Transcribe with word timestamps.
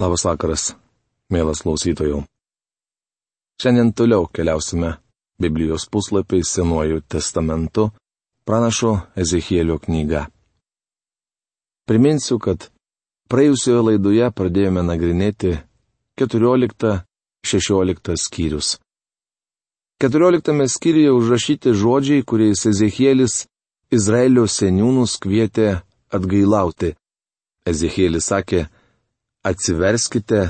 Labas 0.00 0.22
vakaras, 0.24 0.62
mielas 1.28 1.60
klausytojų. 1.60 2.22
Šiandien 3.60 3.90
toliau 3.92 4.24
keliausime 4.32 4.94
Biblijos 5.36 5.84
puslapiais 5.92 6.48
Senuoju 6.56 7.02
testamentu, 7.04 7.90
pranašo 8.48 8.94
Ezekėlio 9.12 9.76
knyga. 9.84 10.32
Priminsiu, 11.84 12.40
kad 12.40 12.72
praėjusioje 13.28 13.84
laidoje 13.90 14.32
pradėjome 14.32 14.86
nagrinėti 14.88 15.60
14-16 16.16 18.16
skyrius. 18.24 18.80
14 20.00 20.64
skyriuje 20.78 21.12
užrašyti 21.12 21.76
žodžiai, 21.76 22.24
kuriais 22.24 22.64
Ezekėlis 22.72 23.44
Izraelio 23.92 24.48
seniūnus 24.48 25.20
kvietė 25.20 25.84
atgailauti. 26.08 26.96
Ezekėlis 27.68 28.32
sakė, 28.32 28.70
atsiverskite 29.46 30.42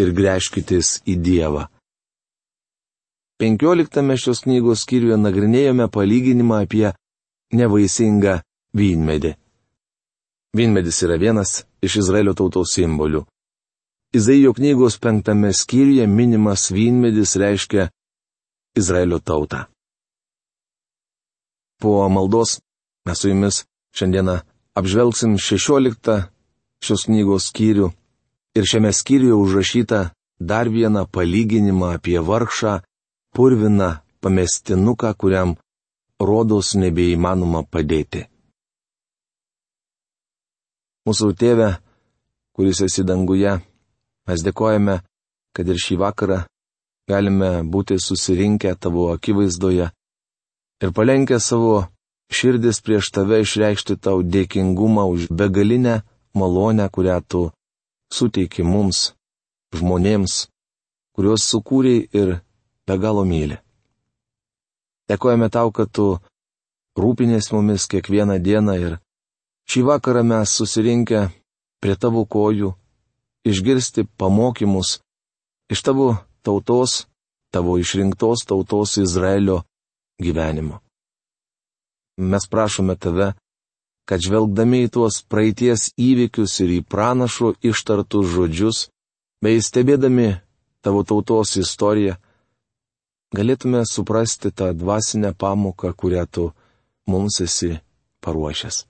ir 0.00 0.12
grėžkitės 0.16 1.00
į 1.08 1.16
Dievą. 1.24 1.66
15 3.40 4.16
šios 4.20 4.42
knygos 4.44 4.84
skyriuje 4.84 5.16
nagrinėjome 5.16 5.88
palyginimą 5.88 6.60
apie 6.66 6.90
nevaisingą 7.56 8.40
vynmedį. 8.76 9.34
Vynmedis 10.56 10.98
yra 11.06 11.16
vienas 11.16 11.62
iš 11.80 12.00
Izraelio 12.02 12.34
tautos 12.36 12.74
simbolių. 12.76 13.24
Izaijo 14.12 14.52
knygos 14.58 14.98
penktame 14.98 15.52
skyriuje 15.54 16.06
minimas 16.10 16.68
vynmedis 16.74 17.36
reiškia 17.38 17.88
Izraelio 18.76 19.20
tautą. 19.22 19.64
Po 21.80 22.08
maldos 22.12 22.58
mes 23.06 23.18
su 23.18 23.30
jumis 23.30 23.64
šiandieną 23.96 24.40
apžvelgsim 24.76 25.38
16 25.38 26.18
šios 26.84 27.06
knygos 27.06 27.48
skyrių 27.50 27.88
ir 28.56 28.64
šiame 28.70 28.92
skyriuje 28.92 29.34
užrašyta 29.34 30.00
dar 30.40 30.68
vieną 30.68 31.06
palyginimą 31.14 31.86
apie 31.96 32.18
vargšą 32.20 32.80
purviną 33.34 33.90
pamestinuką, 34.20 35.14
kuriam 35.20 35.56
rodos 36.20 36.74
nebeįmanoma 36.82 37.62
padėti. 37.72 38.26
Mūsų 41.06 41.32
tėve, 41.40 41.68
kuris 42.52 42.82
esi 42.84 43.04
danguje, 43.08 43.54
mes 44.28 44.42
dėkojame, 44.44 45.00
kad 45.56 45.68
ir 45.68 45.78
šį 45.84 45.96
vakarą 46.02 46.42
galime 47.08 47.62
būti 47.72 47.96
susirinkę 47.98 48.74
tavo 48.76 49.08
akivaizdoje 49.14 49.88
ir 50.82 50.92
palenkę 50.96 51.40
savo 51.40 51.88
širdis 52.30 52.80
prieš 52.84 53.10
tave 53.14 53.40
išreikšti 53.44 53.96
tau 54.04 54.22
dėkingumą 54.22 55.06
už 55.14 55.30
begalinę 55.38 56.02
malonę, 56.34 56.86
kurią 56.94 57.18
tu 57.30 57.42
suteiki 58.12 58.64
mums, 58.66 59.12
žmonėms, 59.76 60.48
kuriuos 61.14 61.46
sukūrėjai 61.50 62.08
ir 62.20 62.32
be 62.86 62.96
galo 62.98 63.24
myli. 63.24 63.58
Dėkojame 65.10 65.50
tau, 65.50 65.70
kad 65.74 65.90
tu 65.90 66.18
rūpinės 66.98 67.50
mumis 67.54 67.86
kiekvieną 67.90 68.38
dieną 68.42 68.76
ir 68.78 68.98
šį 69.70 69.82
vakarą 69.88 70.22
mes 70.26 70.54
susirinkę 70.58 71.28
prie 71.82 71.96
tavo 71.96 72.26
kojų 72.26 72.74
išgirsti 73.46 74.04
pamokymus 74.18 74.98
iš 75.70 75.82
tavo 75.86 76.16
tautos, 76.42 77.06
tavo 77.54 77.78
išrinktos 77.78 78.44
tautos 78.46 78.96
Izraelio 78.98 79.62
gyvenimo. 80.20 80.80
Mes 82.20 82.46
prašome 82.50 82.96
tave, 82.96 83.32
kad 84.10 84.18
žvelgdami 84.18 84.82
į 84.88 84.90
tuos 84.96 85.20
praeities 85.22 85.92
įvykius 85.94 86.56
ir 86.64 86.72
į 86.74 86.84
pranašų 86.90 87.52
ištartus 87.70 88.32
žodžius, 88.32 88.88
bei 89.38 89.62
stebėdami 89.62 90.32
tavo 90.82 91.04
tautos 91.06 91.54
istoriją, 91.60 92.16
galėtume 93.30 93.84
suprasti 93.86 94.50
tą 94.50 94.72
dvasinę 94.74 95.30
pamoką, 95.38 95.92
kurią 95.94 96.26
tu 96.26 96.48
mums 97.06 97.38
esi 97.46 97.76
paruošęs. 98.26 98.82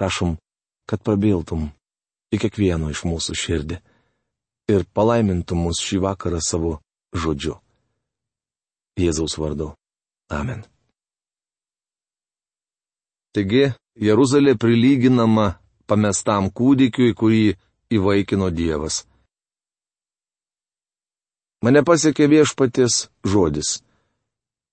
Prašom, 0.00 0.38
kad 0.88 1.04
prabiltum 1.04 1.68
į 2.32 2.40
kiekvieno 2.40 2.88
iš 2.94 3.04
mūsų 3.04 3.36
širdį 3.36 3.82
ir 4.72 4.88
palaimintum 4.96 5.60
mus 5.68 5.84
šį 5.84 6.00
vakarą 6.08 6.40
savo 6.40 6.78
žodžiu. 7.12 7.58
Jėzaus 8.96 9.36
vardu. 9.36 9.74
Amen. 10.32 10.64
Taigi, 13.38 13.68
Jeruzalė 13.94 14.56
prilyginama 14.58 15.60
pamestam 15.86 16.48
kūdikiui, 16.50 17.12
kurį 17.14 17.42
įvaikino 17.94 18.48
Dievas. 18.50 19.04
Mane 21.62 21.84
pasiekė 21.86 22.26
viešpaties 22.32 22.96
žodis. 23.22 23.68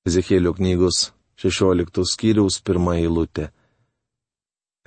Ezekėlio 0.10 0.56
knygos 0.58 1.12
16 1.44 2.08
skyriaus 2.10 2.58
pirmą 2.66 2.96
eilutę. 3.04 3.52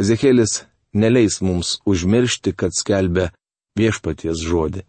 Ezekėlis 0.02 0.64
neleis 0.90 1.38
mums 1.38 1.76
užmiršti, 1.86 2.56
kad 2.58 2.74
skelbia 2.74 3.28
viešpaties 3.78 4.42
žodį. 4.42 4.82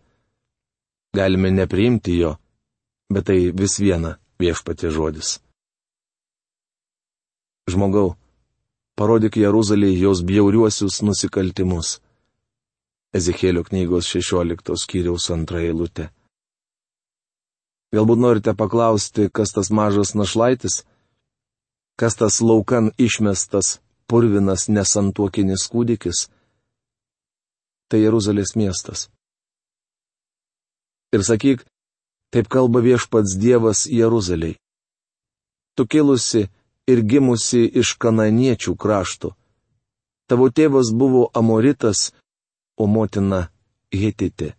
Galime 1.14 1.54
nepriimti 1.54 2.18
jo, 2.24 2.34
bet 3.14 3.30
tai 3.30 3.38
vis 3.54 3.78
viena 3.78 4.16
viešpaties 4.42 4.98
žodis. 4.98 5.36
Žmogau, 7.70 8.16
parodyk 9.00 9.38
Jeruzalėje 9.40 10.02
jos 10.04 10.22
bjauriuosius 10.28 11.00
nusikaltimus. 11.08 12.00
Ezekėlio 13.16 13.64
knygos 13.64 14.10
16 14.12 14.76
skyriaus 14.82 15.30
antra 15.32 15.62
eilutė. 15.64 16.10
Galbūt 17.96 18.20
norite 18.22 18.54
paklausti, 18.54 19.30
kas 19.32 19.56
tas 19.56 19.72
mažas 19.72 20.12
našlaitis? 20.20 20.84
Kas 22.00 22.20
tas 22.20 22.42
laukan 22.44 22.92
išmestas, 23.00 23.80
purvinas 24.06 24.68
nesantuokinis 24.68 25.66
kūdikis? 25.72 26.28
Tai 27.90 28.04
Jeruzalės 28.04 28.54
miestas. 28.60 29.08
Ir 31.16 31.24
sakyk, 31.26 31.64
taip 32.36 32.52
kalba 32.52 32.84
viešpats 32.86 33.40
Dievas 33.40 33.88
Jeruzaliai. 33.88 34.60
Tu 35.74 35.88
kilusi 35.88 36.50
ir 36.92 37.04
gimusi 37.12 37.64
iš 37.82 37.94
kananiečių 38.02 38.76
krašto. 38.84 39.34
Tavo 40.30 40.50
tėvas 40.50 40.92
buvo 40.94 41.30
Amoritas, 41.34 42.12
o 42.78 42.88
motina 42.88 43.48
Hitite. 43.94 44.54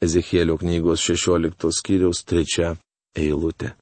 Ezekėlio 0.00 0.56
knygos 0.60 1.02
16 1.04 1.72
skyriaus 1.78 2.22
3 2.28 2.76
eilutė. 3.16 3.72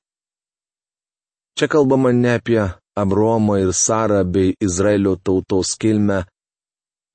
Čia 1.55 1.69
kalbama 1.71 2.11
ne 2.13 2.37
apie 2.39 2.63
Abromą 2.99 3.59
ir 3.63 3.73
Sarą 3.75 4.23
bei 4.25 4.55
Izraelio 4.63 5.17
tautos 5.17 5.75
kilmę, 5.79 6.25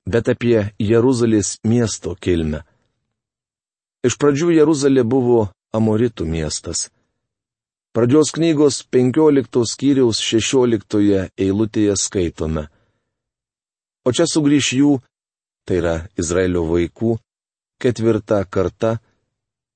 bet 0.08 0.32
apie 0.32 0.70
Jeruzalės 0.80 1.58
miesto 1.64 2.16
kilmę. 2.16 2.64
Iš 4.08 4.16
pradžių 4.20 4.54
Jeruzalė 4.56 5.04
buvo 5.04 5.50
Amoritų 5.76 6.28
miestas. 6.28 6.88
Pradžios 7.94 8.30
knygos 8.32 8.84
15 8.94 9.64
skyriaus 9.66 10.20
16 10.22 11.30
eilutėje 11.42 11.96
skaitome. 11.98 12.68
O 14.06 14.14
čia 14.14 14.28
sugrįž 14.30 14.68
jų, 14.78 14.92
tai 15.66 15.80
yra 15.82 15.94
Izraelio 16.22 16.68
vaikų, 16.70 17.16
ketvirta 17.82 18.44
karta, 18.46 19.00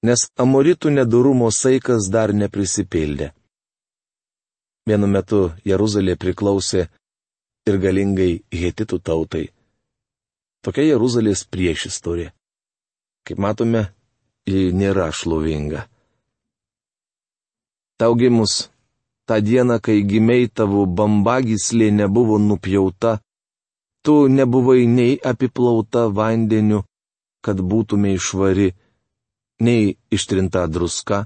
nes 0.06 0.28
amoritų 0.38 0.92
nedurumo 0.94 1.50
saikas 1.50 2.12
dar 2.14 2.36
neprisipildė. 2.38 3.32
Vienu 4.86 5.10
metu 5.10 5.42
Jeruzalė 5.66 6.14
priklausė 6.20 6.84
ir 7.66 7.80
galingai 7.82 8.44
hetitų 8.52 9.00
tautai. 9.00 9.48
Tokia 10.62 10.86
Jeruzalės 10.86 11.48
priešistorė. 11.50 12.30
Kaip 13.26 13.42
matome, 13.42 13.88
ji 14.46 14.70
nėra 14.76 15.10
šlovinga. 15.16 15.88
Tau 18.04 18.16
gimus, 18.20 18.54
tą 19.28 19.36
dieną, 19.48 19.76
kai 19.86 20.02
gimiai 20.12 20.46
tavo 20.58 20.82
bambagyslė 20.98 21.86
nebuvo 22.00 22.36
nupjauta, 22.48 23.12
tu 24.04 24.16
nebuvai 24.38 24.84
nei 24.98 25.14
apiplauta 25.32 26.02
vandeniu, 26.18 26.80
kad 27.46 27.58
būtume 27.70 28.10
išvari, 28.20 28.66
nei 29.66 29.96
ištrinta 30.16 30.64
druska, 30.74 31.20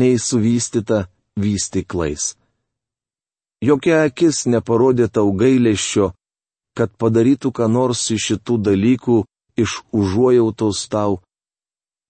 nei 0.00 0.18
suvystyta 0.26 0.98
vystiklais. 1.42 2.24
Jokia 3.68 4.00
akis 4.08 4.40
neparodė 4.54 5.06
tau 5.14 5.30
gailėšio, 5.42 6.08
kad 6.76 6.90
padarytų 7.00 7.52
ką 7.56 7.68
nors 7.76 8.02
iš 8.16 8.22
šitų 8.32 8.54
dalykų 8.66 9.20
iš 9.62 9.76
užuojautos 10.00 10.82
tau, 10.94 11.12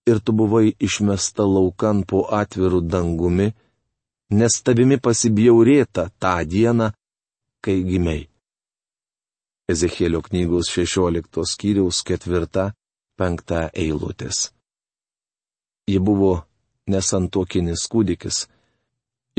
ir 0.09 0.25
tu 0.25 0.33
buvai 0.41 0.73
išmesta 0.89 1.45
laukan 1.57 2.01
po 2.09 2.25
atvirų 2.41 2.81
dangumi, 2.95 3.51
nes 4.39 4.55
tavimi 4.67 4.99
pasibjaurėta 4.99 6.09
tą 6.23 6.35
dieną, 6.53 6.91
kai 7.65 7.77
gimiai. 7.87 8.25
Ezekėlio 9.71 10.21
knygos 10.27 10.69
16 10.75 11.45
skyriaus 11.53 12.03
4 12.05 12.73
penkta 13.17 13.61
eilutės. 13.73 14.51
Ji 15.89 16.01
buvo 16.01 16.33
nesantokinis 16.91 17.87
kūdikis, 17.93 18.45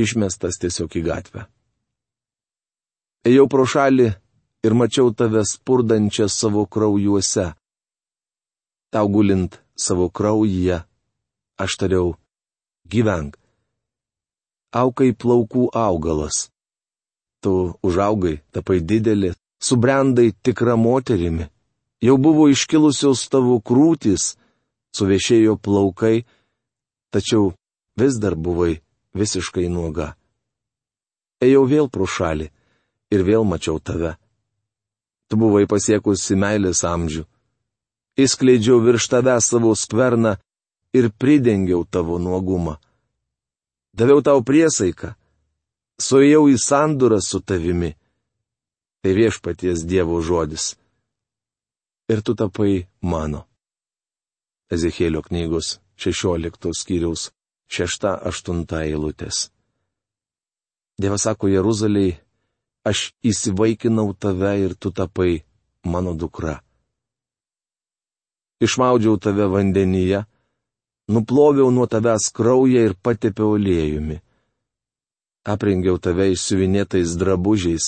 išmestas 0.01 0.57
tiesiog 0.61 0.97
į 0.97 1.03
gatvę. 1.09 1.45
Ejau 3.25 3.47
pro 3.49 3.65
šalį 3.65 4.09
ir 4.65 4.73
mačiau 4.79 5.13
tave 5.13 5.43
spurdančią 5.45 6.27
savo 6.29 6.65
kraujuose. 6.65 7.51
Tau 8.93 9.07
gulint 9.09 9.59
savo 9.75 10.09
kraujyje, 10.09 10.83
aš 11.57 11.71
tariau, 11.81 12.13
gyvenk. 12.89 13.37
Aukai 14.75 15.13
plaukų 15.15 15.69
augalas. 15.71 16.49
Tu 17.39 17.51
užaugai, 17.85 18.41
tapai 18.51 18.81
didelį, 18.83 19.31
subrendai 19.61 20.33
tikrą 20.43 20.75
moterimi. 20.75 21.47
Jau 22.03 22.17
buvo 22.19 22.49
iškilusios 22.51 23.23
tavo 23.31 23.61
krūtis, 23.63 24.35
suvešėjo 24.97 25.55
plaukai, 25.63 26.25
tačiau 27.13 27.53
vis 27.95 28.19
dar 28.19 28.35
buvai 28.35 28.81
visiškai 29.15 29.69
nuoga. 29.71 30.13
Ejau 31.39 31.63
vėl 31.67 31.87
pro 31.91 32.07
šalį 32.07 32.49
ir 33.15 33.23
vėl 33.23 33.47
mačiau 33.47 33.79
tave. 33.79 34.15
Tu 35.29 35.39
buvai 35.39 35.65
pasiekusi 35.71 36.37
meilės 36.37 36.83
amžių. 36.85 37.23
Įskleidžiau 38.15 38.79
virš 38.83 39.07
tave 39.11 39.35
savo 39.43 39.73
skverną 39.75 40.35
ir 40.95 41.09
pridengiau 41.11 41.83
tavo 41.83 42.19
nuogumą. 42.19 42.77
Daviau 43.95 44.19
tau 44.19 44.41
priesaiką. 44.43 45.13
Suėjau 45.95 46.49
į 46.51 46.57
sandurą 46.59 47.21
su 47.23 47.39
tavimi. 47.39 47.93
Tai 48.99 49.11
viešpaties 49.15 49.85
Dievo 49.87 50.19
žodis. 50.19 50.73
Ir 52.11 52.19
tu 52.19 52.35
tapai 52.35 52.87
mano. 52.99 53.45
Ezekėlio 54.67 55.23
knygos 55.23 55.77
16 55.95 56.75
skyriaus 56.75 57.29
6-8 57.71 58.65
eilutės. 58.83 59.47
Dievas 60.99 61.23
sako 61.27 61.47
Jeruzaliai, 61.53 62.17
aš 62.83 63.13
įsivaikinau 63.23 64.11
tave 64.19 64.53
ir 64.65 64.75
tu 64.75 64.91
tapai 64.91 65.45
mano 65.83 66.13
dukra. 66.13 66.59
Išmaudžiau 68.59 69.19
tave 69.19 69.47
vandenyje, 69.51 70.25
nuploviau 71.13 71.69
nuo 71.71 71.87
tavęs 71.87 72.31
kraują 72.37 72.81
ir 72.87 72.93
patepiau 73.03 73.55
aliejumi. 73.57 74.17
Aprengiau 75.53 75.97
tave 76.01 76.31
išsiuvinėtais 76.33 77.15
drabužiais, 77.21 77.85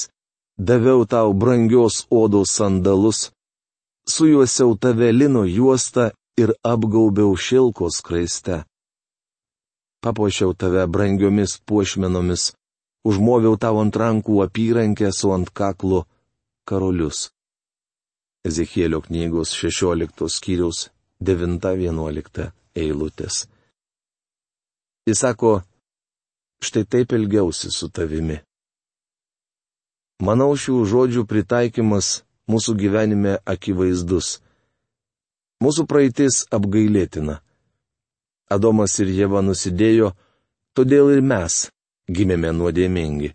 daviau 0.58 1.06
tau 1.10 1.34
brangios 1.34 2.06
odos 2.22 2.54
sandalus, 2.58 3.20
sujuosiau 4.14 4.78
tave 4.78 5.10
lino 5.12 5.44
juostą 5.46 6.12
ir 6.38 6.54
apgaubiau 6.74 7.34
šilkos 7.36 8.02
kraiste 8.06 8.64
papuošiau 10.08 10.54
tave 10.54 10.88
brangiomis 10.88 11.52
puošmenomis, 11.68 12.44
užmoviau 13.10 13.58
tau 13.64 13.82
ant 13.84 13.96
rankų 14.02 14.40
apyrankę 14.46 15.12
su 15.12 15.34
ant 15.36 15.50
kaklo 15.60 16.06
karolius. 16.70 17.20
Ezekėlio 18.48 19.02
knygos 19.08 19.52
16 19.58 20.30
skyriaus 20.38 20.88
9-11 21.30 22.52
eilutės. 22.78 23.46
Jis 25.08 25.24
sako, 25.24 25.62
štai 26.64 26.84
taip 26.86 27.16
ilgiausi 27.18 27.72
su 27.72 27.90
tavimi. 27.90 28.42
Manau, 30.24 30.52
šių 30.58 30.82
žodžių 30.92 31.24
pritaikymas 31.30 32.08
mūsų 32.50 32.74
gyvenime 32.82 33.38
akivaizdus. 33.46 34.38
Mūsų 35.64 35.86
praeitis 35.90 36.44
apgailėtina. 36.54 37.40
Adomas 38.50 38.96
ir 39.04 39.12
Jėva 39.12 39.42
nusidėjo, 39.46 40.14
todėl 40.78 41.12
ir 41.18 41.22
mes 41.22 41.68
gimėme 42.08 42.54
nuodėmingi. 42.56 43.34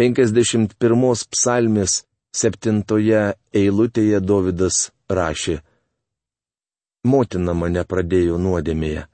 51 0.00 1.24
psalmės 1.32 2.02
septintoje 2.36 3.22
eilutėje 3.56 4.20
Davidas 4.20 4.90
rašė: 5.08 5.60
Motina 7.06 7.54
mane 7.54 7.82
pradėjo 7.90 8.38
nuodėmėje. 8.42 9.06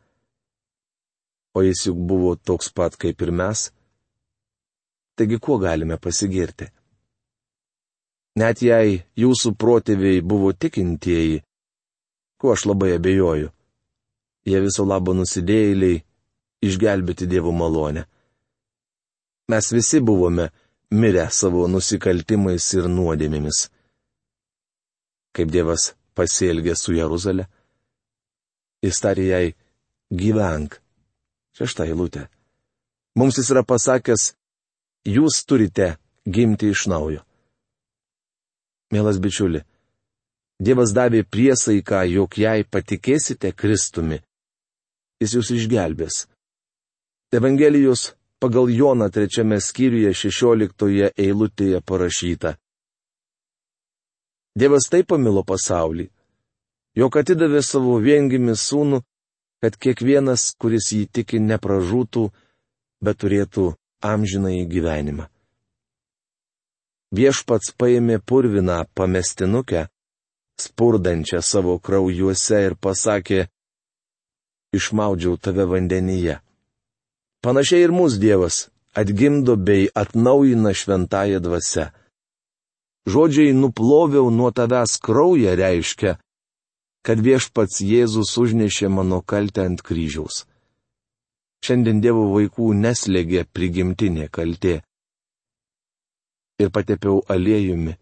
O 1.57 1.63
jis 1.67 1.87
juk 1.89 1.99
buvo 2.11 2.35
toks 2.37 2.73
pat 2.73 2.97
kaip 2.97 3.23
ir 3.27 3.33
mes. 3.41 3.67
Taigi 5.17 5.39
kuo 5.45 5.59
galime 5.61 5.99
pasigirti? 6.01 6.71
Net 8.41 8.63
jei 8.65 9.03
jūsų 9.21 9.53
protėviai 9.61 10.23
buvo 10.25 10.55
tikintieji, 10.57 11.43
kuo 12.41 12.55
aš 12.57 12.65
labai 12.71 12.95
abejoju 12.97 13.51
jie 14.49 14.61
viso 14.63 14.85
labo 14.87 15.15
nusidėjėliai, 15.15 16.03
išgelbėti 16.67 17.29
Dievo 17.31 17.53
malonę. 17.55 18.05
Mes 19.51 19.69
visi 19.75 20.01
buvome 20.01 20.49
mirę 20.91 21.29
savo 21.31 21.67
nusikaltimais 21.71 22.67
ir 22.79 22.89
nuodėmėmis. 22.91 23.67
Kaip 25.33 25.51
Dievas 25.53 25.93
pasielgė 26.19 26.75
su 26.77 26.95
Jeruzalė? 26.97 27.47
Jis 28.83 29.03
tarė 29.03 29.27
jai, 29.29 29.49
gyvenk. 30.11 30.79
Šešta 31.57 31.87
eilutė. 31.87 32.27
Mums 33.19 33.37
jis 33.39 33.51
yra 33.53 33.63
pasakęs, 33.63 34.33
jūs 35.07 35.43
turite 35.45 35.97
gimti 36.25 36.73
iš 36.73 36.87
naujo. 36.89 37.21
Mielas 38.93 39.21
bičiuli, 39.21 39.63
Dievas 40.63 40.93
davė 40.95 41.25
priesaiką, 41.27 42.05
jog 42.07 42.37
jei 42.39 42.63
patikėsite 42.63 43.51
Kristumi, 43.59 44.21
jis 45.19 45.33
jūs 45.35 45.49
išgelbės. 45.57 46.27
Evangelijos 47.35 48.13
pagal 48.39 48.71
Joną 48.71 49.09
trečiame 49.11 49.59
skyriuje 49.59 50.13
šešioliktoje 50.21 51.09
eilutėje 51.19 51.81
parašyta. 51.83 52.55
Dievas 54.55 54.87
taip 54.93 55.09
pamilo 55.11 55.43
pasaulį, 55.43 56.07
jog 56.99 57.17
atidavė 57.21 57.63
savo 57.65 57.99
viengimi 58.03 58.57
sūnų, 58.59 59.03
kad 59.63 59.77
kiekvienas, 59.79 60.51
kuris 60.59 60.91
jį 60.93 61.07
tiki, 61.19 61.41
nepražūtų, 61.41 62.27
bet 63.03 63.21
turėtų 63.23 63.73
amžiną 64.03 64.53
į 64.63 64.65
gyvenimą. 64.73 65.29
Viešpats 67.13 67.75
paėmė 67.77 68.19
purviną 68.25 68.83
pamestinukę, 68.97 69.87
spurdančią 70.59 71.43
savo 71.45 71.77
kraujuose 71.79 72.63
ir 72.69 72.77
pasakė, 72.81 73.47
išmaudžiau 74.73 75.37
tave 75.37 75.67
vandenyje. 75.69 76.41
Panašiai 77.45 77.85
ir 77.85 77.93
mūsų 77.93 78.21
Dievas 78.23 78.67
atgimdo 78.95 79.57
bei 79.57 79.89
atnaujina 79.95 80.73
šventąją 80.77 81.41
dvasę. 81.45 81.91
Žodžiai 83.13 83.53
nuploviau 83.53 84.31
nuo 84.31 84.51
tavęs 84.55 84.99
kraują 85.03 85.57
reiškia, 85.59 86.17
kad 87.07 87.21
viešpats 87.21 87.83
Jėzus 87.83 88.35
užnešė 88.39 88.89
mano 88.89 89.21
kaltę 89.23 89.67
ant 89.67 89.83
kryžiaus. 89.83 90.45
Šiandien 91.63 92.01
Dievo 92.03 92.27
vaikų 92.35 92.73
neslėgė 92.75 93.45
prigimtinė 93.55 94.29
kaltė. 94.31 94.81
Ir 96.63 96.71
patepiau 96.75 97.23
aliejumi. 97.31 97.95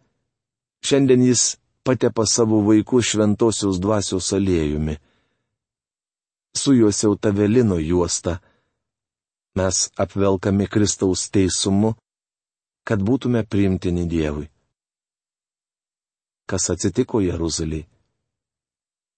Šiandien 0.84 1.24
jis 1.28 1.56
patepa 1.84 2.24
savo 2.28 2.60
vaikų 2.64 3.02
šventosios 3.04 3.80
dvasios 3.80 4.32
aliejumi 4.36 4.96
sujuosiau 6.54 7.16
tavelino 7.16 7.78
juostą. 7.78 8.38
Mes 9.54 9.90
apvelkami 9.96 10.66
Kristaus 10.66 11.30
teisumu, 11.30 11.94
kad 12.86 13.02
būtume 13.02 13.42
priimtini 13.42 14.06
Dievui. 14.06 14.46
Kas 16.46 16.70
atsitiko 16.70 17.20
Jeruzaliai? 17.20 17.86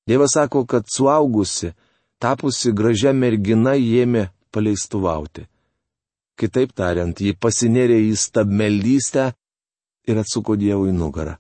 Dievas 0.07 0.35
sako, 0.35 0.65
kad 0.67 0.85
suaugusi, 0.97 1.73
tapusi 2.19 2.73
gražia 2.73 3.13
mergina 3.13 3.77
ėmė 3.79 4.29
paleistuvauti. 4.51 5.47
Kitaip 6.39 6.73
tariant, 6.75 7.21
ji 7.21 7.37
pasinėrė 7.39 8.01
į 8.09 8.17
stabmeldystę 8.19 9.31
ir 10.09 10.19
atsuko 10.19 10.57
Dievui 10.59 10.93
nugarą. 10.97 11.37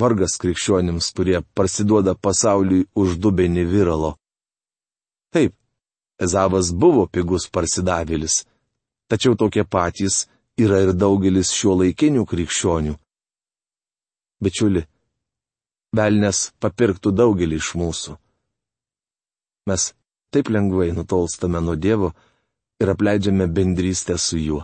Vargas 0.00 0.38
krikščionims, 0.40 1.10
kurie 1.16 1.40
parsiduoda 1.54 2.14
pasauliui 2.14 2.86
už 2.94 3.18
dubenį 3.20 3.64
viralo. 3.68 4.14
Taip, 5.34 5.52
Ezavas 6.20 6.70
buvo 6.72 7.06
pigus 7.06 7.48
parsidavėlis, 7.52 8.44
tačiau 9.10 9.36
tokie 9.36 9.64
patys 9.64 10.26
yra 10.60 10.80
ir 10.84 10.94
daugelis 10.94 11.52
šio 11.56 11.74
laikinių 11.82 12.24
krikščionių. 12.28 12.94
Bičiuli, 14.40 14.86
velnės 15.96 16.50
papirktų 16.62 17.12
daugelį 17.20 17.58
iš 17.60 17.72
mūsų. 17.80 18.16
Mes 19.70 19.90
taip 20.34 20.50
lengvai 20.54 20.90
nutolstame 20.96 21.60
nuo 21.64 21.76
Dievo 21.76 22.12
ir 22.80 22.92
apleidžiame 22.94 23.46
bendrystę 23.50 24.16
su 24.18 24.38
juo. 24.38 24.62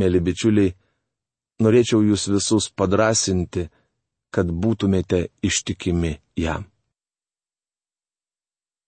Mėly 0.00 0.20
bičiuliai, 0.24 0.72
norėčiau 1.62 2.00
jūs 2.08 2.26
visus 2.32 2.70
padrasinti, 2.72 3.68
kad 4.32 4.48
būtumėte 4.48 5.26
ištikimi 5.44 6.14
jam. 6.40 6.64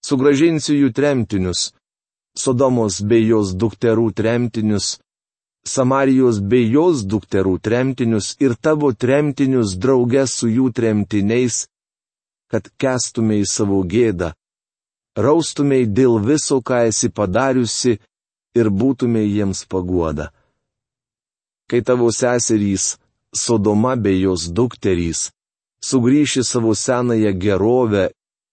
Sugražinsiu 0.04 0.76
jų 0.76 0.92
tremtinius, 0.96 1.72
Sodomos 2.34 2.96
bei 3.06 3.22
jos 3.28 3.52
dukterų 3.54 4.08
tremtinius, 4.18 4.98
Samarijos 5.64 6.42
bei 6.44 6.68
jos 6.68 7.06
dukterų 7.08 7.56
tremtinius 7.64 8.34
ir 8.44 8.52
tavo 8.60 8.92
tremtinius 8.92 9.76
draugę 9.80 10.26
su 10.28 10.48
jų 10.52 10.68
tremtiniais, 10.76 11.64
kad 12.52 12.68
kestumėj 12.76 13.46
savo 13.48 13.80
gėdą, 13.82 14.34
raustumėj 15.16 15.86
dėl 15.96 16.18
viso, 16.20 16.60
ką 16.60 16.84
esi 16.90 17.08
padariusi 17.08 17.96
ir 18.54 18.70
būtumėj 18.70 19.28
jiems 19.38 19.64
paguoda. 19.64 20.30
Kai 21.68 21.80
tavo 21.80 22.10
seserys, 22.12 22.98
Sodoma 23.34 23.96
bei 23.98 24.20
jos 24.20 24.46
dukterys, 24.52 25.32
sugrįši 25.82 26.44
savo 26.46 26.74
senąją 26.76 27.32
gerovę 27.44 28.04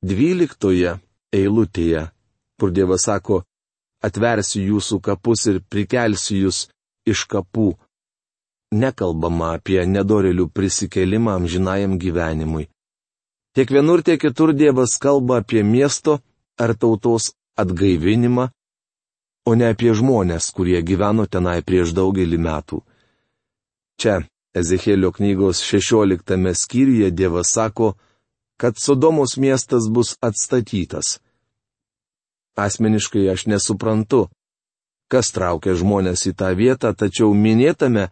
12 0.00 0.94
eilutėje, 1.36 2.06
kur 2.56 2.72
Dievas 2.72 3.04
sako, 3.10 3.42
atversiu 4.08 4.62
jūsų 4.70 5.02
kapus 5.04 5.44
ir 5.52 5.60
prikelsiu 5.68 6.46
jūs 6.46 6.62
iš 7.12 7.26
kapų, 7.28 7.74
nekalbama 8.72 9.52
apie 9.60 9.84
nedorelių 9.84 10.48
prisikelimą 10.48 11.36
amžinajam 11.42 11.98
gyvenimui. 12.00 12.70
Tiek 13.56 13.70
vienur, 13.72 14.02
tiek 14.04 14.20
kitur 14.20 14.52
Dievas 14.52 14.98
kalba 15.00 15.38
apie 15.40 15.62
miesto 15.64 16.18
ar 16.60 16.74
tautos 16.76 17.32
atgaivinimą, 17.56 18.50
o 19.48 19.54
ne 19.56 19.70
apie 19.72 19.94
žmonės, 19.96 20.50
kurie 20.52 20.82
gyveno 20.84 21.24
tenai 21.24 21.62
prieš 21.64 21.94
daugelį 21.96 22.36
metų. 22.36 22.82
Čia, 23.96 24.26
Ezekėlio 24.56 25.08
knygos 25.16 25.64
16 25.64 26.52
skyriuje 26.52 27.08
Dievas 27.16 27.54
sako, 27.56 27.94
kad 28.60 28.76
Sodomos 28.76 29.38
miestas 29.40 29.88
bus 29.88 30.18
atstatytas. 30.20 31.16
Asmeniškai 32.60 33.24
aš 33.32 33.48
nesuprantu, 33.48 34.26
kas 35.08 35.32
traukia 35.32 35.72
žmonės 35.80 36.28
į 36.28 36.36
tą 36.36 36.52
vietą, 36.56 36.92
tačiau 36.92 37.32
minėtame 37.32 38.10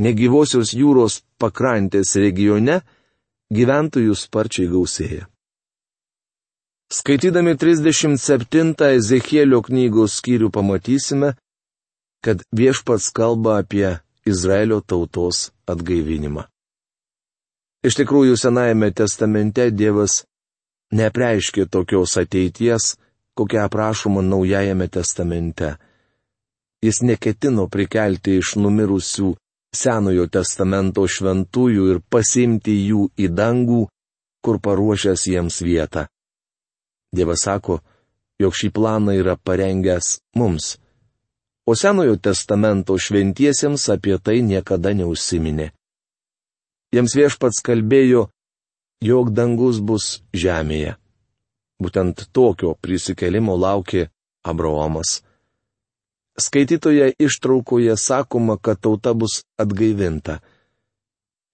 negyvosios 0.00 0.72
jūros 0.72 1.20
pakrantės 1.36 2.16
regione 2.16 2.80
gyventojų 3.54 4.14
sparčiai 4.16 4.68
gausėja. 4.70 5.26
Skaitydami 6.88 7.52
37 7.60 8.72
Ezekielio 8.96 9.60
knygos 9.62 10.18
skyrių 10.20 10.48
pamatysime, 10.52 11.34
kad 12.24 12.40
viešpats 12.56 13.10
kalba 13.12 13.58
apie 13.62 13.98
Izraelio 14.24 14.80
tautos 14.80 15.50
atgaivinimą. 15.68 16.46
Iš 17.84 17.98
tikrųjų, 18.00 18.38
Senajame 18.40 18.88
testamente 18.90 19.68
Dievas 19.70 20.22
nepreiškė 20.90 21.68
tokios 21.70 22.16
ateities, 22.18 22.96
kokia 23.38 23.66
aprašoma 23.68 24.24
Naujajame 24.24 24.88
testamente. 24.88 25.76
Jis 26.82 27.02
neketino 27.02 27.68
prikelti 27.68 28.38
iš 28.40 28.56
numirusių 28.58 29.34
Senojo 29.74 30.26
testamento 30.32 31.04
šventųjų 31.04 31.88
ir 31.92 32.00
pasimti 32.08 32.72
jų 32.88 33.08
į 33.20 33.28
dangų, 33.36 33.82
kur 34.44 34.60
paruošęs 34.64 35.26
jiems 35.28 35.60
vietą. 35.60 36.06
Dievas 37.12 37.44
sako, 37.44 37.80
jog 38.40 38.54
šį 38.56 38.70
planą 38.72 39.16
yra 39.20 39.36
parengęs 39.36 40.18
mums. 40.36 40.78
O 41.68 41.76
Senojo 41.76 42.16
testamento 42.16 42.96
šventiesiems 42.96 43.88
apie 43.92 44.16
tai 44.18 44.40
niekada 44.40 44.94
neužsiminė. 44.96 45.68
Jiems 46.94 47.12
viešpats 47.18 47.60
kalbėjo, 47.60 48.30
jog 49.04 49.34
dangus 49.36 49.82
bus 49.84 50.22
žemėje. 50.32 50.96
Būtent 51.78 52.24
tokio 52.32 52.72
prisikelimo 52.80 53.54
laukė 53.60 54.08
Abraomas. 54.48 55.20
Skaitytoje 56.40 57.12
ištraukoje 57.18 57.96
sakoma, 57.96 58.56
kad 58.56 58.80
tauta 58.80 59.14
bus 59.14 59.42
atgaivinta. 59.56 60.38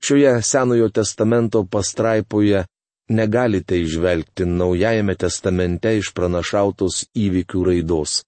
Šioje 0.04 0.42
Senojo 0.42 0.88
testamento 0.88 1.64
pastraipoje 1.64 2.64
negalite 3.08 3.80
išvelgti 3.80 4.44
Naujajame 4.44 5.14
testamente 5.16 5.96
išpranašautos 5.98 7.06
įvykių 7.16 7.64
raidos. 7.64 8.24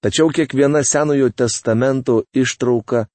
Tačiau 0.00 0.30
kiekviena 0.30 0.84
Senojo 0.84 1.30
testamento 1.30 2.22
ištrauka 2.32 3.06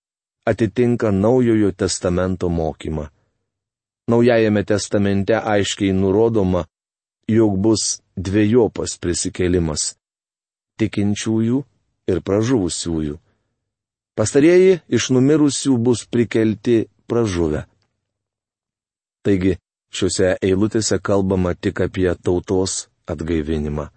atitinka 0.46 1.12
Naujojo 1.12 1.72
testamento 1.72 2.50
mokymą. 2.50 3.08
Naujajame 4.08 4.64
testamente 4.64 5.34
aiškiai 5.34 5.94
nurodoma, 5.94 6.66
jog 7.28 7.56
bus 7.58 8.02
dviejopas 8.16 9.00
prisikėlimas- 9.02 9.96
tikinčiųjų 10.80 11.64
ir 12.10 12.22
pražuvusiųjų. 12.26 13.18
Pastarieji 14.16 14.80
iš 14.88 15.10
numirusių 15.12 15.76
bus 15.86 16.06
prikelti 16.08 16.86
pražuvę. 17.10 17.66
Taigi, 19.26 19.58
šiuose 19.92 20.36
eilutėse 20.46 21.00
kalbama 21.04 21.56
tik 21.56 21.82
apie 21.88 22.08
tautos 22.16 22.86
atgaivinimą. 23.10 23.90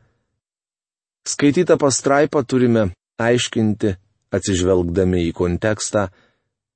Skaitytą 1.29 1.77
pastraipą 1.79 2.43
turime 2.49 2.88
aiškinti, 3.21 3.95
atsižvelgdami 4.33 5.27
į 5.29 5.35
kontekstą 5.37 6.09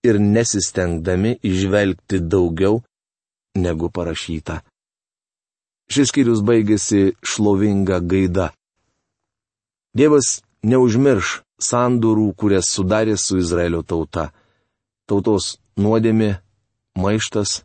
ir 0.04 0.18
nesistengdami 0.20 1.38
išvelgti 1.42 2.20
daugiau 2.20 2.82
negu 3.56 3.88
parašyta. 3.90 4.60
Šis 5.92 6.12
skyrius 6.12 6.40
baigėsi 6.46 7.12
šlovinga 7.26 7.98
gaida. 8.00 8.50
Dievas 9.96 10.40
neužmirš 10.62 11.40
sandūrų, 11.62 12.32
kurias 12.38 12.70
sudarė 12.74 13.16
su 13.18 13.38
Izraelio 13.38 13.82
tauta. 13.82 14.30
Tautos 15.06 15.58
nuodėmė, 15.78 16.38
maištas, 16.98 17.62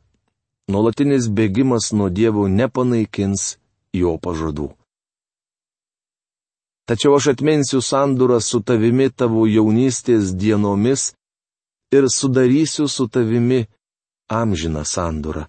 nuolatinis 0.70 1.30
bėgimas 1.30 1.92
nuo 1.94 2.10
Dievo 2.10 2.48
nepanaikins 2.48 3.58
jo 3.94 4.18
pažadų. 4.22 4.72
Tačiau 6.88 7.18
aš 7.18 7.34
atminsiu 7.34 7.82
sandūrą 7.84 8.40
su 8.40 8.62
tavimi 8.64 9.10
tavo 9.12 9.44
jaunystės 9.48 10.32
dienomis 10.32 11.12
ir 11.92 12.08
sudarysiu 12.08 12.88
su 12.88 13.08
tavimi 13.12 13.66
amžiną 14.32 14.86
sandūrą. 14.88 15.48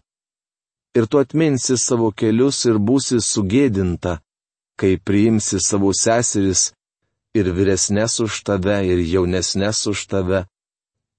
Ir 0.98 1.06
tu 1.06 1.20
atminsi 1.22 1.76
savo 1.78 2.10
kelius 2.10 2.64
ir 2.66 2.80
būsi 2.82 3.20
sugėdinta, 3.22 4.18
kai 4.78 4.96
priimsi 4.98 5.60
savo 5.62 5.92
seseris 5.94 6.72
ir 7.36 7.50
vyresnės 7.52 8.20
už 8.24 8.42
tave, 8.46 8.78
ir 8.86 9.02
jaunesnės 9.02 9.86
už 9.90 10.06
tave, 10.10 10.44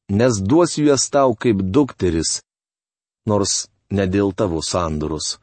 nes 0.10 0.40
duosiu 0.42 0.90
jas 0.90 1.10
tau 1.14 1.36
kaip 1.36 1.62
dukteris, 1.62 2.42
nors 3.30 3.68
ne 3.92 4.08
dėl 4.08 4.34
tavo 4.34 4.62
sandurus. 4.66 5.38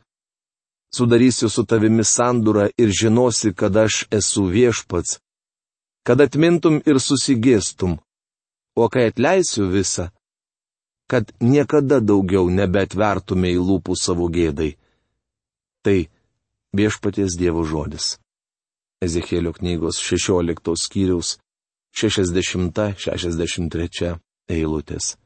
Sudarysiu 0.94 1.48
su 1.50 1.66
tavimi 1.66 2.04
sandurą 2.04 2.68
ir 2.78 2.90
žinosi, 3.00 3.52
kad 3.54 3.76
aš 3.76 4.06
esu 4.10 4.46
viešpats, 4.50 5.18
kad 6.06 6.20
atmintum 6.22 6.80
ir 6.86 7.00
susigėstum, 7.02 7.98
o 8.76 8.88
kai 8.88 9.08
atleisiu 9.10 9.66
visą, 9.70 10.10
kad 11.10 11.30
niekada 11.40 12.00
daugiau 12.00 12.50
nebetvertume 12.50 13.52
į 13.54 13.62
lūpų 13.62 13.94
savo 13.98 14.28
gėdai. 14.32 14.74
Tai 15.86 15.98
viešpaties 16.74 17.36
Dievo 17.38 17.62
žodis. 17.62 18.16
Ezekėlio 19.04 19.52
knygos 19.52 20.00
16 20.00 20.72
skyriaus 20.80 21.36
60-63 21.96 24.16
eilutės. 24.48 25.16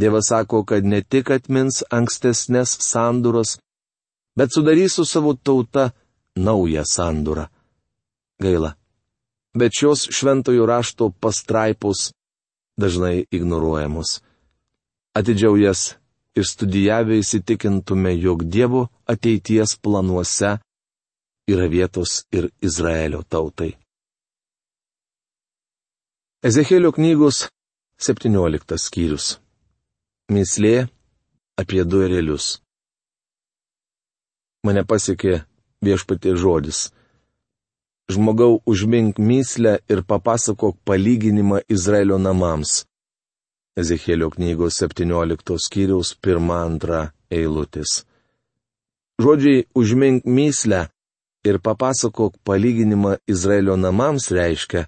Dievas 0.00 0.28
sako, 0.30 0.64
kad 0.64 0.84
ne 0.84 1.02
tik 1.02 1.30
atmins 1.30 1.84
ankstesnės 1.90 2.78
sanduros, 2.82 3.58
bet 4.38 4.52
sudarys 4.54 4.94
su 4.98 5.04
savo 5.04 5.34
tauta 5.34 5.90
naują 6.36 6.84
sandurą. 6.86 7.46
Gaila. 8.42 8.74
Bet 9.54 9.72
šios 9.74 10.08
šventojo 10.14 10.66
rašto 10.66 11.10
pastraipos 11.10 12.12
dažnai 12.78 13.26
ignoruojamos. 13.30 14.22
Atidžiau 15.14 15.56
jas 15.58 15.96
ir 16.38 16.46
studijavę 16.46 17.18
įsitikintume, 17.18 18.14
jog 18.14 18.44
Dievo 18.46 18.88
ateities 19.06 19.76
planuose 19.82 20.58
yra 21.52 21.66
vietos 21.68 22.24
ir 22.32 22.50
Izraelio 22.62 23.22
tautai. 23.22 23.72
Ezekėlio 26.40 26.92
knygos 26.96 27.48
17 28.00 28.78
skyrius. 28.80 29.26
Mislė 30.32 30.88
apie 31.60 31.84
du 31.84 32.00
erelius. 32.06 32.60
Mane 34.64 34.84
pasiekė 34.88 35.42
viešpatie 35.84 36.32
žodis. 36.36 36.90
Žmogau 38.10 38.62
užmink 38.66 39.18
myslę 39.18 39.74
ir 39.92 40.00
papasakok 40.02 40.78
palyginimą 40.88 41.60
Izraelio 41.68 42.18
namams. 42.18 42.86
Ezekėlio 43.76 44.30
knygos 44.34 44.80
17 44.82 45.58
skyriaus 45.66 46.14
1-2 46.24 47.02
eilutės. 47.30 48.04
Žodžiai 49.20 49.66
užmink 49.76 50.24
myslę 50.24 50.86
ir 51.44 51.58
papasakok 51.58 52.36
palyginimą 52.44 53.16
Izraelio 53.28 53.76
namams 53.76 54.30
reiškia, 54.30 54.86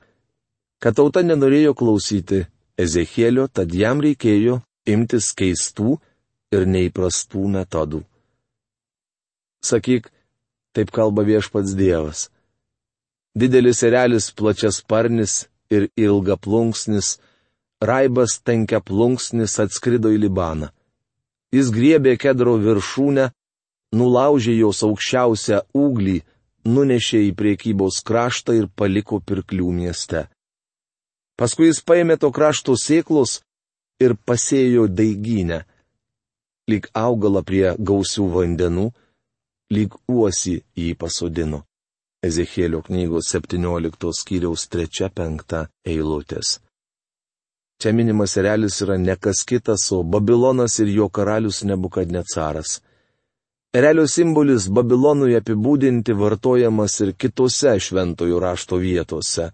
kad 0.82 0.97
tauta 0.99 1.23
nenorėjo 1.23 1.75
klausyti 1.78 2.44
Ezekėlio, 2.82 3.47
tad 3.49 3.75
jam 3.75 4.00
reikėjo 4.02 4.61
imtis 4.88 5.30
keistų 5.38 5.99
ir 6.52 6.66
neįprastų 6.66 7.44
metodų. 7.56 8.02
Sakyk, 9.62 10.09
taip 10.75 10.90
kalba 10.90 11.23
viešpats 11.23 11.76
Dievas. 11.78 12.28
Didelis 13.38 13.82
erelis 13.87 14.32
plačias 14.35 14.80
sparnis 14.82 15.47
ir 15.71 15.88
ilga 15.97 16.37
plunksnis 16.37 17.18
Raibas 17.82 18.37
tankia 18.47 18.78
plunksnis 18.78 19.56
atskrido 19.59 20.12
į 20.14 20.21
Libaną. 20.26 20.68
Jis 21.52 21.71
griebė 21.75 22.14
kedro 22.21 22.54
viršūnę, 22.62 23.25
nulaužė 23.99 24.54
jos 24.56 24.82
aukščiausią 24.87 25.59
ūglį, 25.76 26.21
nunešė 26.64 27.21
į 27.28 27.33
priekybos 27.38 28.00
kraštą 28.07 28.54
ir 28.59 28.69
paliko 28.69 29.21
pirklių 29.21 29.71
mieste. 29.73 30.26
Paskui 31.38 31.71
jis 31.71 31.83
paėmė 31.83 32.19
to 32.23 32.31
krašto 32.31 32.76
sėklos 32.78 33.40
ir 34.02 34.14
pasėjo 34.14 34.87
daiginę, 34.88 35.62
lyg 36.71 36.88
augalą 36.95 37.42
prie 37.42 37.75
gausių 37.78 38.28
vandenų, 38.37 38.88
lyg 39.75 39.95
uosi 40.09 40.61
jį 40.78 40.95
pasodino. 41.00 41.64
Ezekėlio 42.23 42.85
knygos 42.87 43.33
17 43.35 44.12
skyriaus 44.14 44.69
3-5 44.71 45.64
eilutės. 45.90 46.61
Čia 47.83 47.90
minimas 47.99 48.37
erelis 48.38 48.76
yra 48.85 48.95
ne 48.95 49.16
kas 49.19 49.42
kitas, 49.42 49.88
o 49.90 50.04
Babilonas 50.07 50.78
ir 50.78 50.92
jo 50.95 51.09
karalius 51.11 51.64
Nebukadnecaras. 51.66 52.78
Erelio 53.73 54.02
simbolis 54.05 54.67
Babilonui 54.69 55.33
apibūdinti 55.38 56.12
vartojamas 56.12 56.99
ir 57.00 57.14
kitose 57.17 57.79
šventojų 57.81 58.41
rašto 58.45 58.76
vietose. 58.76 59.47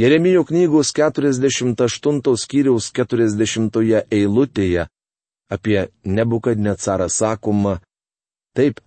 Jeremijo 0.00 0.46
knygos 0.48 0.94
48 0.96 2.22
skyriaus 2.40 2.88
40 2.96 4.00
eilutėje 4.08 4.86
apie 5.52 5.78
Nebukadnecarą 6.04 7.10
sakoma, 7.12 7.76
taip, 8.56 8.80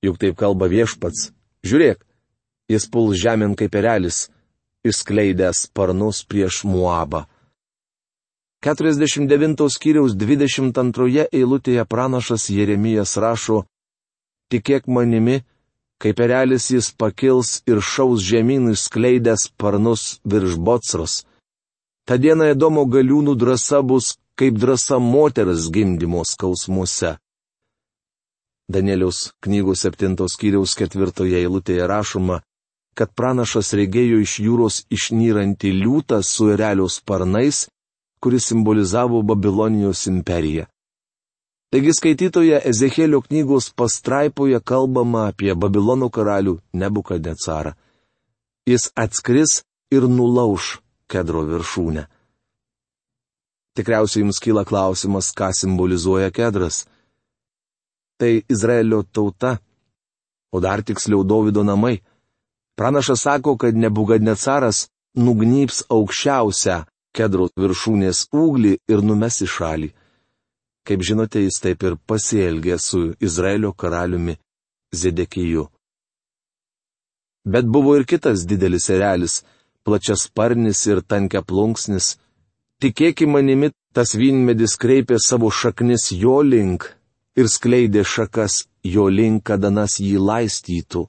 juk 0.00 0.16
taip 0.24 0.40
kalba 0.40 0.72
viešpats, 0.72 1.30
žiūrėk, 1.68 2.00
jis 2.72 2.88
puls 2.88 3.20
žemėn 3.20 3.58
kaip 3.60 3.76
erelis, 3.76 4.30
išskleidęs 4.88 5.66
sparnus 5.68 6.24
prieš 6.24 6.64
Muabą. 6.64 7.26
49 8.66 9.68
skyriaus 9.70 10.16
22 10.18 11.28
eilutėje 11.30 11.84
pranašas 11.86 12.48
Jeremijas 12.50 13.12
rašo, 13.20 13.64
Tikėk 14.52 14.86
manimi, 14.86 15.40
kaip 16.02 16.20
erelis 16.22 16.70
jis 16.70 16.92
pakils 17.00 17.50
ir 17.70 17.82
šaus 17.92 18.22
žemynų 18.22 18.76
skleidęs 18.78 19.48
sparnus 19.48 20.04
virš 20.24 20.56
bocros. 20.68 21.14
Ta 22.06 22.18
diena 22.22 22.52
įdomo 22.54 22.86
galiūnų 22.86 23.34
drąsa 23.42 23.82
bus 23.82 24.14
kaip 24.38 24.58
drąsa 24.62 24.98
moters 25.02 25.70
gimdymo 25.74 26.22
skausmuose. 26.24 27.16
Danieliaus 28.70 29.30
knygos 29.42 29.86
7 29.86 30.28
skyriaus 30.30 30.74
4 30.78 31.30
eilutėje 31.40 31.86
rašoma, 31.86 32.40
kad 32.98 33.14
pranašas 33.18 33.72
regėjo 33.78 34.18
iš 34.26 34.38
jūros 34.46 34.76
išnyrantį 34.90 35.72
liūtą 35.82 36.22
su 36.22 36.50
erelio 36.54 36.88
sparnais 36.90 37.66
kuris 38.20 38.46
simbolizavo 38.48 39.22
Babilonijos 39.22 40.06
imperiją. 40.06 40.64
Taigi 41.76 41.92
skaitytoje 41.92 42.56
Ezekėlio 42.70 43.18
knygos 43.20 43.66
pastraipoje 43.76 44.56
kalbama 44.64 45.26
apie 45.28 45.52
Babilono 45.52 46.06
karalių 46.08 46.54
Nebukadecarą. 46.72 47.74
Jis 48.64 48.86
atskris 48.96 49.58
ir 49.92 50.06
nulauž 50.08 50.78
kedro 51.12 51.42
viršūnę. 51.50 52.06
Tikriausiai 53.76 54.22
jums 54.22 54.40
kyla 54.40 54.64
klausimas, 54.64 55.28
ką 55.36 55.50
simbolizuoja 55.52 56.30
kedras. 56.38 56.86
Tai 58.16 58.32
Izraelio 58.48 59.02
tauta, 59.04 59.58
o 60.48 60.64
dar 60.64 60.80
tiksliau 60.80 61.28
Davido 61.28 61.60
namai. 61.60 62.00
Pranašas 62.80 63.26
sako, 63.28 63.58
kad 63.60 63.76
Nebukadnecaras 63.76 64.86
nugnyps 65.12 65.84
aukščiausią 65.92 66.86
kedro 67.12 67.52
viršūnės 67.52 68.30
ūglį 68.32 68.78
ir 68.88 69.04
numes 69.12 69.42
į 69.44 69.52
šalį. 69.58 69.95
Kaip 70.86 71.02
žinote, 71.02 71.42
jis 71.42 71.58
taip 71.62 71.82
ir 71.82 71.96
pasielgė 72.06 72.78
su 72.78 73.00
Izraelio 73.20 73.72
karaliumi 73.72 74.36
Zedekiju. 74.94 75.66
Bet 77.46 77.66
buvo 77.66 77.96
ir 77.98 78.04
kitas 78.06 78.44
didelis 78.46 78.86
erelis, 78.90 79.40
plačias 79.84 80.26
sparnis 80.26 80.84
ir 80.86 81.02
tankia 81.02 81.42
plunksnis. 81.42 82.16
Tikėki 82.82 83.26
manimi, 83.26 83.72
tas 83.94 84.14
vynmedis 84.18 84.76
kreipė 84.82 85.18
savo 85.22 85.50
šaknis 85.50 86.10
jo 86.12 86.40
link 86.42 86.90
ir 87.36 87.50
skleidė 87.50 88.02
šakas 88.04 88.64
jo 88.84 89.06
link, 89.08 89.44
kada 89.48 89.70
nas 89.70 89.98
jį 90.00 90.18
laistytų. 90.22 91.06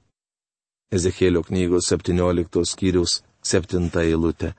Ezekėlio 0.94 1.42
knygos 1.44 1.90
17 1.92 2.64
skyrius 2.64 3.20
7 3.44 3.90
eilutė. 4.02 4.54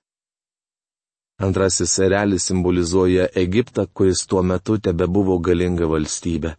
Antrasis 1.39 1.93
erelis 2.03 2.49
simbolizuoja 2.49 3.29
Egiptą, 3.35 3.85
kuris 3.93 4.25
tuo 4.27 4.41
metu 4.43 4.75
tebe 4.77 5.07
buvo 5.07 5.37
galinga 5.39 5.87
valstybė. 5.87 6.55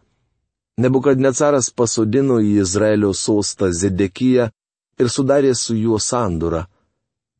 Nebukadnecaras 0.81 1.69
pasodino 1.69 2.39
į 2.41 2.55
Izraelio 2.63 3.11
sostą 3.13 3.69
Zedekiją 3.69 4.47
ir 4.99 5.11
sudarė 5.15 5.53
su 5.55 5.75
juo 5.77 5.99
sandūrą. 6.01 6.63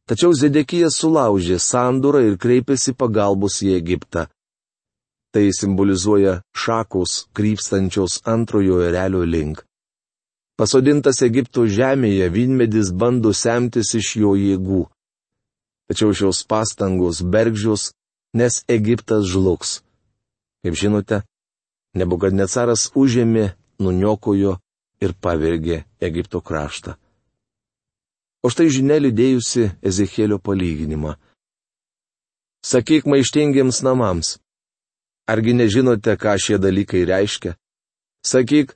Tačiau 0.06 0.36
Zedekija 0.38 0.92
sulaužė 0.94 1.58
sandūrą 1.62 2.22
ir 2.28 2.38
kreipėsi 2.38 2.94
pagalbos 2.94 3.62
į 3.66 3.74
Egiptą. 3.78 4.28
Tai 5.34 5.46
simbolizuoja 5.56 6.42
šakos 6.54 7.12
krypstančios 7.34 8.20
antrojo 8.28 8.82
erelio 8.86 9.24
link. 9.26 9.64
Pasodintas 10.60 11.22
Egipto 11.26 11.64
žemėje 11.66 12.28
vynmedis 12.30 12.92
bando 12.94 13.32
semtis 13.34 13.96
iš 13.98 14.16
jo 14.22 14.36
jėgų. 14.38 14.84
Tačiau 15.92 16.16
šios 16.16 16.46
pastangos 16.48 17.20
bergžius, 17.20 17.90
nes 18.32 18.64
Egiptas 18.72 19.28
žlugs. 19.28 19.82
Kaip 20.64 20.78
žinote, 20.80 21.18
Nebukadnecaras 21.92 22.88
užėmė, 22.96 23.52
nuniokojo 23.84 24.56
ir 25.04 25.14
pavergė 25.20 25.82
Egipto 26.00 26.40
kraštą. 26.40 26.96
O 28.42 28.50
štai 28.50 28.70
žinia 28.72 28.98
lydėjusi 29.02 29.68
Ezekėlio 29.84 30.40
palyginimą. 30.40 31.18
Sakyk 32.64 33.10
maištingiems 33.12 33.82
namams. 33.84 34.38
Argi 35.28 35.54
nežinote, 35.58 36.16
ką 36.16 36.38
šie 36.40 36.58
dalykai 36.64 37.04
reiškia? 37.10 37.58
Sakyk, 38.24 38.72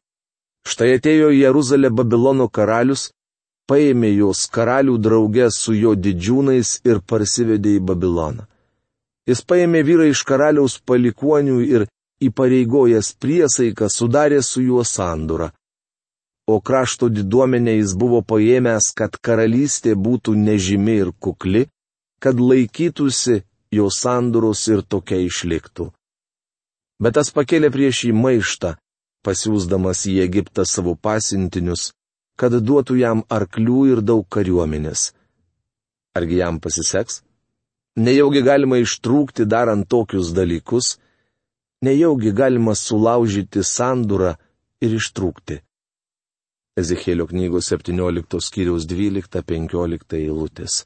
štai 0.67 0.97
atėjo 0.99 1.32
į 1.32 1.39
Jeruzalę 1.45 1.93
Babilono 1.95 2.49
karalius, 2.51 3.13
paėmė 3.69 4.12
jos 4.15 4.45
karalių 4.56 4.97
draugę 5.08 5.49
su 5.51 5.73
jo 5.73 5.95
didžiūnais 5.95 6.80
ir 6.86 7.01
parsivedė 7.10 7.78
į 7.80 7.84
Babiloną. 7.89 8.45
Jis 9.25 9.41
paėmė 9.49 9.82
vyrą 9.88 10.10
iš 10.12 10.21
karaliaus 10.30 10.78
palikuonių 10.86 11.60
ir 11.65 11.88
įpareigojęs 12.21 13.13
priesaiką 13.21 13.89
sudarė 13.89 14.41
su 14.45 14.62
juo 14.62 14.84
sandūrą. 14.86 15.51
o 16.47 16.60
krašto 16.62 17.10
diduomenė 17.10 17.73
jis 17.80 17.95
buvo 17.97 18.21
paėmęs, 18.21 18.91
kad 18.93 19.17
karalystė 19.28 19.95
būtų 19.97 20.36
nežymi 20.38 20.97
ir 21.01 21.12
kukli, 21.19 21.65
kad 22.21 22.39
laikytųsi 22.39 23.41
jo 23.78 23.89
sandoros 23.89 24.67
ir 24.67 24.84
tokia 24.86 25.17
išliktų. 25.25 25.89
Bet 27.01 27.17
tas 27.17 27.32
pakėlė 27.34 27.71
prieš 27.73 28.06
jį 28.08 28.13
maištą, 28.15 28.75
pasiūsdamas 29.25 30.06
į 30.12 30.19
Egiptą 30.28 30.67
savo 30.69 30.93
pasintinius, 30.95 31.91
kad 32.39 32.55
duotų 32.67 32.97
jam 32.99 33.23
arklių 33.31 33.81
ir 33.93 34.01
daug 34.01 34.25
kariuomenės. 34.29 35.11
Argi 36.15 36.39
jam 36.41 36.59
pasiseks? 36.63 37.21
Nejaugi 37.95 38.41
galima 38.43 38.79
ištrūkti 38.83 39.45
darant 39.47 39.87
tokius 39.87 40.33
dalykus, 40.35 40.97
nejaugi 41.83 42.33
galima 42.35 42.75
sulaužyti 42.75 43.63
sandūrą 43.63 44.33
ir 44.83 44.97
ištrūkti. 44.99 45.61
Ezekėlio 46.75 47.27
knygos 47.29 47.71
17 47.71 48.41
skyriaus 48.43 48.83
12-15 48.91 50.17
eilutės. 50.19 50.83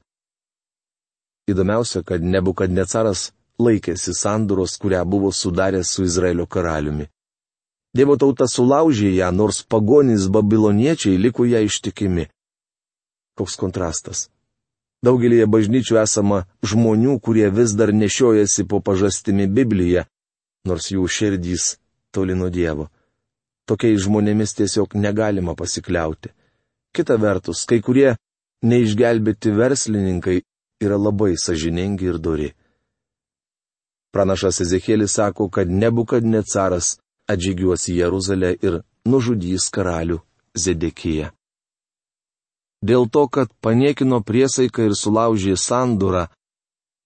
Įdomiausia, 1.50 2.04
kad 2.06 2.22
Nebukadnecaras 2.22 3.32
laikėsi 3.58 4.14
sanduros, 4.14 4.78
kurią 4.78 5.02
buvo 5.10 5.32
sudaręs 5.34 5.96
su 5.96 6.06
Izraelio 6.06 6.46
karaliumi. 6.46 7.10
Dievo 7.96 8.18
tauta 8.22 8.46
sulaužė 8.46 9.10
ją, 9.16 9.32
nors 9.34 9.64
pagonys 9.66 10.28
babiloniečiai 10.30 11.18
liko 11.18 11.46
ją 11.50 11.64
ištikimi. 11.66 12.28
Koks 13.38 13.58
kontrastas. 13.58 14.28
Daugelėje 15.06 15.48
bažnyčių 15.48 15.98
esama 16.04 16.44
žmonių, 16.62 17.18
kurie 17.24 17.48
vis 17.50 17.74
dar 17.74 17.94
nešiojasi 17.96 18.68
po 18.70 18.82
pažastimi 18.84 19.48
Bibliją, 19.48 20.04
nors 20.68 20.92
jų 20.92 21.08
širdys 21.08 21.78
toli 22.12 22.36
nuo 22.36 22.52
Dievo. 22.54 22.90
Tokiais 23.66 24.04
žmonėmis 24.06 24.54
tiesiog 24.60 24.94
negalima 25.00 25.56
pasikliauti. 25.56 26.34
Kita 26.94 27.18
vertus, 27.22 27.64
kai 27.70 27.80
kurie 27.86 28.18
neišgelbėti 28.66 29.54
verslininkai 29.56 30.42
yra 30.84 30.98
labai 30.98 31.36
sažiningi 31.38 32.10
ir 32.12 32.18
dori. 32.20 32.50
Pranašas 34.14 34.62
Ezekėlis 34.66 35.16
sako, 35.16 35.50
kad 35.54 35.70
nebukad 35.70 36.26
necaras 36.26 36.98
atžygiuos 37.30 37.88
į 37.92 38.00
Jeruzalę 38.02 38.54
ir 38.66 38.80
nužudys 39.06 39.70
karalių 39.76 40.20
Zedekiją. 40.58 41.30
Dėl 42.82 43.10
to, 43.12 43.28
kad 43.28 43.52
paniekino 43.62 44.22
priesaiką 44.24 44.88
ir 44.88 44.96
sulaužė 44.96 45.58
sandūrą, 45.60 46.28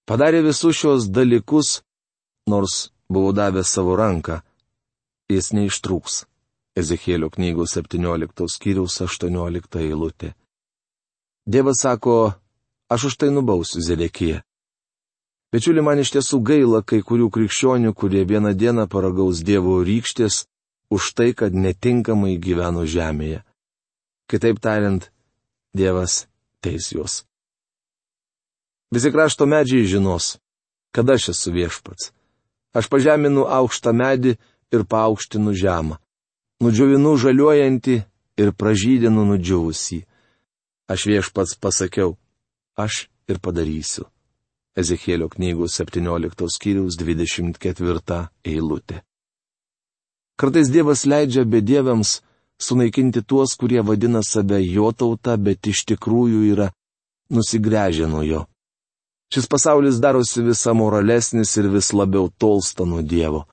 padarė 0.06 0.44
visus 0.46 0.78
šios 0.78 1.10
dalykus, 1.10 1.82
nors 2.48 2.94
buvo 3.10 3.34
davęs 3.34 3.74
savo 3.74 3.98
ranką, 3.98 4.42
jis 5.34 5.52
neištrūks. 5.58 6.24
Ezekėlio 6.78 7.30
knygos 7.34 7.76
17 7.78 8.48
skyriaus 8.50 8.96
18 9.06 9.82
eilutė. 9.82 10.34
Dievas 11.46 11.84
sako, 11.84 12.34
aš 12.90 13.10
už 13.12 13.18
tai 13.22 13.30
nubausiu 13.30 13.82
Zedekiją. 13.82 14.42
Bičiuli, 15.54 15.84
man 15.86 16.00
iš 16.02 16.16
tiesų 16.16 16.40
gaila 16.42 16.80
kai 16.82 17.04
kurių 17.06 17.28
krikščionių, 17.30 17.92
kurie 17.94 18.24
vieną 18.26 18.56
dieną 18.58 18.88
paragaus 18.90 19.44
Dievo 19.46 19.76
rykštės 19.86 20.48
už 20.90 21.12
tai, 21.14 21.30
kad 21.38 21.54
netinkamai 21.54 22.40
gyveno 22.42 22.88
žemėje. 22.90 23.44
Kitaip 24.26 24.58
tariant, 24.58 25.12
Dievas 25.78 26.26
teis 26.58 26.90
juos. 26.90 27.22
Visi 28.94 29.12
krašto 29.14 29.46
medžiai 29.50 29.86
žinos, 29.90 30.38
kad 30.94 31.10
aš 31.10 31.30
esu 31.34 31.54
viešpats. 31.54 32.10
Aš 32.74 32.90
pažeminu 32.90 33.46
aukštą 33.46 33.94
medį 33.94 34.36
ir 34.74 34.86
paaukštinu 34.90 35.54
žemą. 35.54 36.00
Nudžiovinu 36.66 37.14
žaliuojantį 37.18 38.00
ir 38.42 38.54
pražydinu 38.58 39.26
nudžiūvusį. 39.30 40.02
Aš 40.90 41.06
viešpats 41.10 41.58
pasakiau, 41.62 42.18
aš 42.74 43.06
ir 43.30 43.38
padarysiu. 43.38 44.13
Ezekėlio 44.74 45.28
knygos 45.30 45.76
17 45.78 46.48
skyriaus 46.50 46.98
24 46.98 48.22
eilutė. 48.50 49.04
Kartais 50.34 50.72
Dievas 50.74 51.04
leidžia 51.06 51.44
bedieviams 51.46 52.22
sunaikinti 52.58 53.22
tuos, 53.22 53.54
kurie 53.54 53.84
vadina 53.86 54.24
save 54.26 54.64
jo 54.66 54.90
tauta, 54.92 55.38
bet 55.38 55.70
iš 55.70 55.84
tikrųjų 55.92 56.42
yra 56.54 56.72
nusigręžę 57.30 58.10
nuo 58.10 58.24
jo. 58.26 58.42
Šis 59.34 59.46
pasaulis 59.50 60.02
darosi 60.02 60.42
vis 60.46 60.66
moralesnis 60.74 61.54
ir 61.58 61.70
vis 61.70 61.94
labiau 61.94 62.30
tolsta 62.30 62.86
nuo 62.86 63.02
Dievo. 63.02 63.46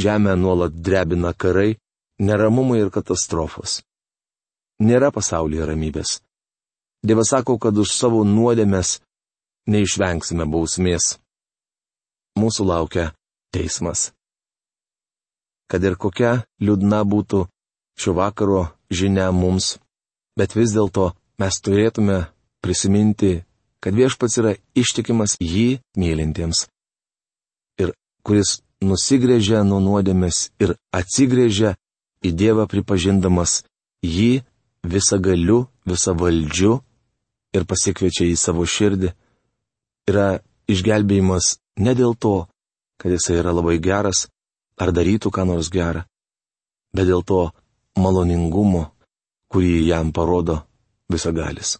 Žemę 0.00 0.36
nuolat 0.36 0.72
drebina 0.72 1.32
karai, 1.32 1.76
neramumai 2.18 2.80
ir 2.80 2.90
katastrofos. 2.90 3.82
Nėra 4.80 5.12
pasaulyje 5.12 5.68
ramybės. 5.68 6.20
Dievas 7.04 7.32
sako, 7.32 7.58
kad 7.60 7.76
už 7.76 7.92
savo 7.92 8.24
nuodėmės 8.24 9.00
neišvengsime 9.70 10.46
bausmės. 10.50 11.16
Mūsų 12.38 12.66
laukia 12.66 13.10
teismas. 13.54 14.10
Kad 15.70 15.84
ir 15.86 15.96
kokia 16.00 16.32
liūdna 16.62 17.04
būtų 17.06 17.44
šio 18.00 18.14
vakaro 18.18 18.64
žinia 18.90 19.30
mums, 19.34 19.76
bet 20.38 20.56
vis 20.58 20.74
dėlto 20.74 21.12
mes 21.40 21.60
turėtume 21.62 22.24
prisiminti, 22.64 23.44
kad 23.80 23.94
viešpats 23.96 24.38
yra 24.42 24.56
ištikimas 24.76 25.36
jį 25.40 25.80
mylintiems. 25.96 26.66
Ir 27.80 27.94
kuris 28.26 28.60
nusigrėžia 28.84 29.62
nuo 29.64 29.80
nuodėmės 29.84 30.50
ir 30.60 30.74
atsigrėžia 30.96 31.76
į 32.24 32.34
Dievą 32.36 32.66
pripažindamas 32.68 33.62
jį 34.04 34.42
visagaliu, 34.84 35.66
visavaldžiu 35.88 36.80
ir 37.56 37.66
pasikviečia 37.68 38.28
į 38.28 38.36
savo 38.40 38.66
širdį 38.68 39.12
yra 40.10 40.28
išgelbėjimas 40.70 41.56
ne 41.80 41.94
dėl 41.96 42.14
to, 42.18 42.46
kad 43.00 43.12
jisai 43.14 43.40
yra 43.40 43.54
labai 43.56 43.78
geras 43.82 44.26
ar 44.80 44.92
darytų 44.96 45.32
ką 45.34 45.46
nors 45.48 45.70
gerą, 45.72 46.04
bet 46.94 47.08
dėl 47.08 47.24
to 47.26 47.50
maloningumo, 48.00 48.90
kurį 49.50 49.86
jam 49.88 50.12
parodo 50.12 50.60
visagalis. 51.10 51.78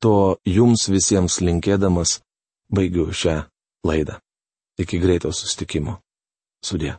To 0.00 0.40
jums 0.48 0.88
visiems 0.88 1.40
linkėdamas 1.44 2.20
baigiu 2.72 3.10
šią 3.12 3.42
laidą. 3.84 4.16
Iki 4.80 4.98
greito 5.02 5.32
sustikimo. 5.36 5.98
Sudė. 6.64 6.96